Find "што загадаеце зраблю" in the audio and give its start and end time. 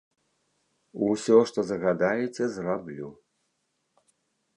1.51-3.09